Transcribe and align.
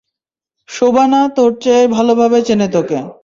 শোবানা 0.69 1.21
তোর 1.35 1.51
চেয়ে 1.59 1.83
ভালোভাবে 1.87 2.39
চেনে 2.43 2.67
তোকে। 2.67 2.99